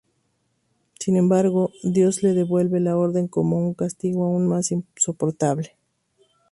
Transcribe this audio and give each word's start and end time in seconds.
Sin 0.99 1.15
embargo 1.15 1.69
Dios 1.83 2.23
le 2.23 2.33
devuelve 2.33 2.79
el 2.79 2.87
orden 2.87 3.27
como 3.27 3.57
un 3.59 3.75
castigo 3.75 4.25
aún 4.25 4.47
más 4.47 4.71
insoportable. 4.71 5.75